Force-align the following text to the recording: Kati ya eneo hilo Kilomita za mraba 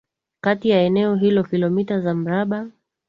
Kati 0.41 0.69
ya 0.69 0.81
eneo 0.81 1.15
hilo 1.15 1.43
Kilomita 1.43 1.99
za 2.01 2.13
mraba 2.15 2.67